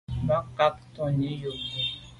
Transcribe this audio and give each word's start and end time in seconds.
Mbat 0.23 0.45
nka’ 0.53 0.67
tonte 0.93 1.29
yub 1.41 1.57
yi. 1.69 1.79